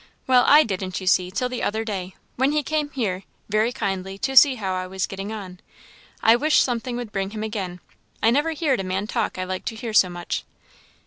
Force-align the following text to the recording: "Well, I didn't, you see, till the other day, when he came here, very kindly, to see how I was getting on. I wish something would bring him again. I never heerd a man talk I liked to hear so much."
"Well, 0.25 0.45
I 0.47 0.63
didn't, 0.63 0.99
you 0.99 1.05
see, 1.05 1.29
till 1.29 1.47
the 1.47 1.61
other 1.61 1.85
day, 1.85 2.15
when 2.35 2.53
he 2.53 2.63
came 2.63 2.89
here, 2.89 3.21
very 3.49 3.71
kindly, 3.71 4.17
to 4.17 4.35
see 4.35 4.55
how 4.55 4.73
I 4.73 4.87
was 4.87 5.05
getting 5.05 5.31
on. 5.31 5.59
I 6.23 6.35
wish 6.35 6.57
something 6.59 6.95
would 6.97 7.11
bring 7.11 7.29
him 7.29 7.43
again. 7.43 7.81
I 8.23 8.31
never 8.31 8.53
heerd 8.53 8.79
a 8.79 8.83
man 8.83 9.05
talk 9.05 9.37
I 9.37 9.43
liked 9.43 9.67
to 9.67 9.75
hear 9.75 9.93
so 9.93 10.09
much." 10.09 10.43